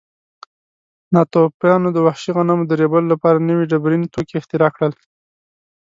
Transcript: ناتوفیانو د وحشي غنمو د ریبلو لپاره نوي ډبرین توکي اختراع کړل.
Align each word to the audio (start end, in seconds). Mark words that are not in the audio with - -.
ناتوفیانو 1.13 1.89
د 1.93 1.97
وحشي 2.05 2.31
غنمو 2.37 2.63
د 2.67 2.71
ریبلو 2.81 3.11
لپاره 3.13 3.45
نوي 3.49 3.65
ډبرین 3.71 4.03
توکي 4.13 4.35
اختراع 4.37 4.71
کړل. 4.75 4.93